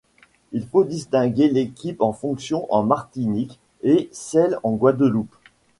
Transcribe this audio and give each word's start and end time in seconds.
Il 0.51 0.65
faut 0.65 0.83
distinguer 0.83 1.47
l'équipe 1.47 2.01
en 2.01 2.11
fonction 2.11 2.65
en 2.73 2.81
Martinique 2.81 3.59
et 3.83 4.09
celle 4.11 4.57
en 4.63 4.71
Guadeloupe. 4.71 5.35